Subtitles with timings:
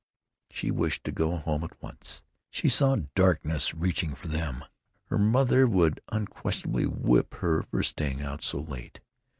[0.49, 2.23] She wished to go home at once.
[2.49, 4.63] She saw darkness reaching for them.
[5.09, 9.01] Her mother would unquestionably whip her for staying out so late.